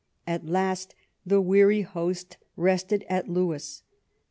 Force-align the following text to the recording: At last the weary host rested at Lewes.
At 0.25 0.47
last 0.47 0.95
the 1.27 1.39
weary 1.39 1.81
host 1.83 2.37
rested 2.55 3.05
at 3.07 3.27
Lewes. 3.29 3.83